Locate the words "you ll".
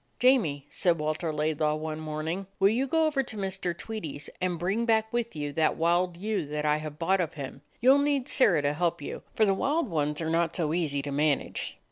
7.81-7.99